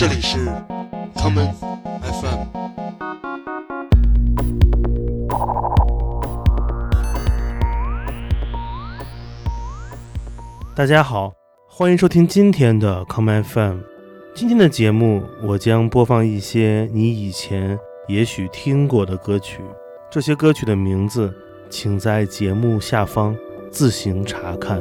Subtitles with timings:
[0.00, 0.38] 这里是
[1.14, 1.52] common
[2.00, 2.46] fm
[10.74, 11.34] 大家好
[11.68, 13.76] 欢迎收听今天的 common fm
[14.34, 17.78] 今天的节目我将播放一些你以前
[18.08, 19.60] 也许听过的歌曲。
[20.10, 21.30] 这些歌曲的名字
[21.68, 23.36] 请在节目下方
[23.70, 24.80] 自行查看。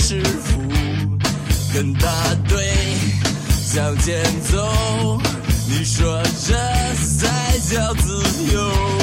[0.00, 0.58] 师傅
[1.74, 2.08] 跟大
[2.48, 2.72] 队
[3.62, 5.20] 向前走
[5.68, 6.54] 你说这
[6.94, 8.99] 才叫自由。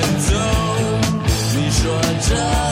[0.00, 0.34] 走
[1.56, 2.67] 你说这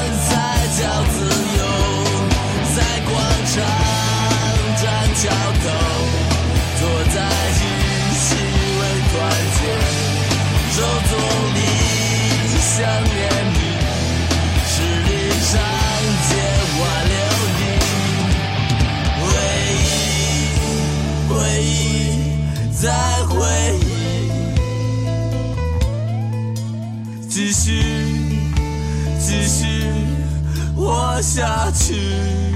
[31.17, 32.56] 活下去。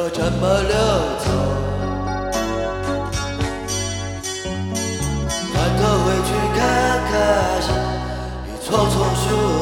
[0.00, 0.74] 要怎么溜
[1.18, 1.26] 走？
[5.52, 6.58] 回头回去看
[7.10, 7.12] 看，
[7.60, 7.68] 是
[8.48, 9.59] 一棵棵树。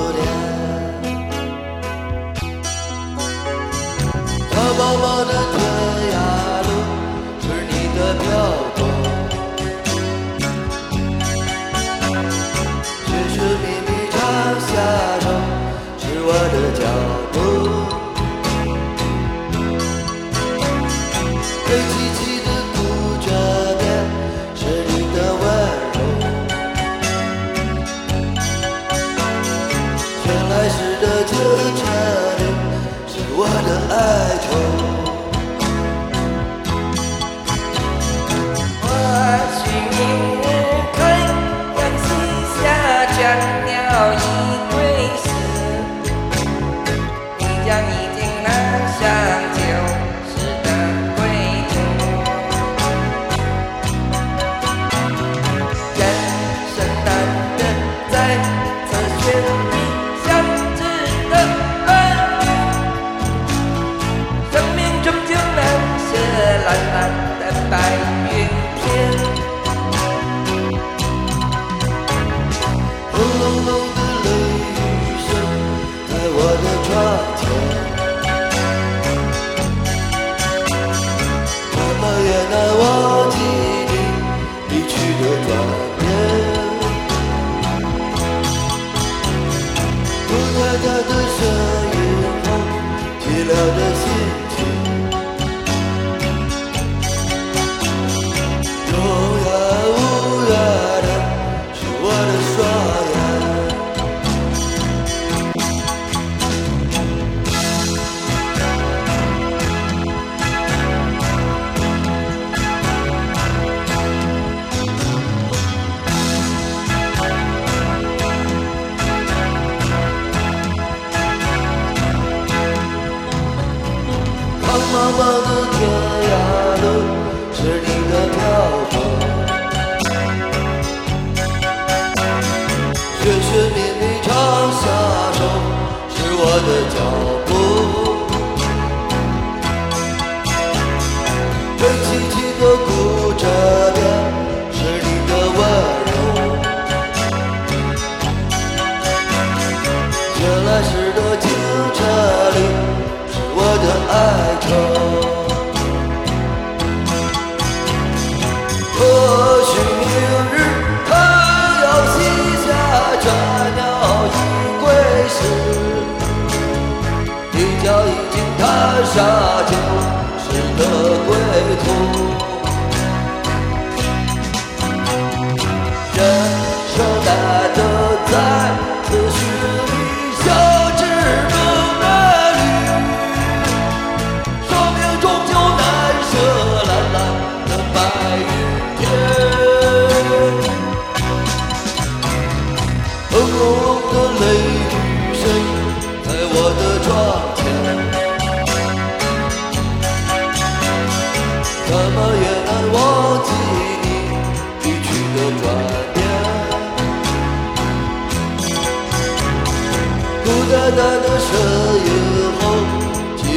[58.29, 58.68] night.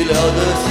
[0.01, 0.70] 寂寥的心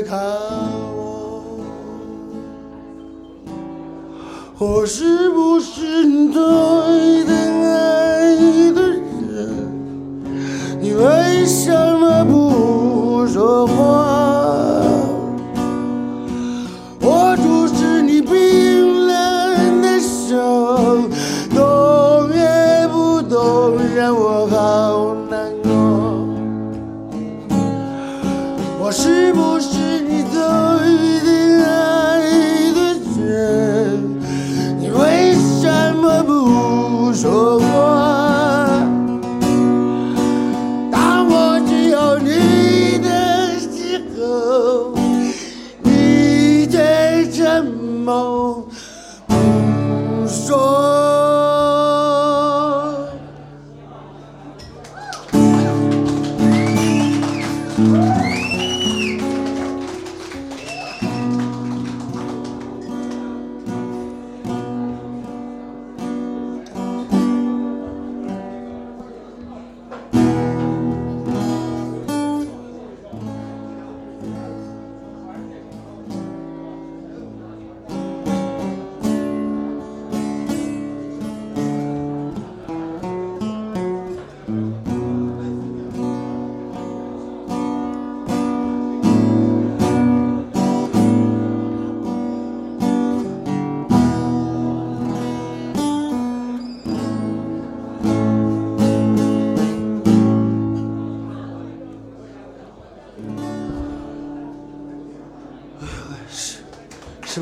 [0.00, 0.18] 看
[0.96, 1.42] 我？
[4.58, 6.40] 我是不是你的